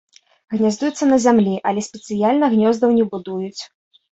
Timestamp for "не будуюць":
2.99-3.61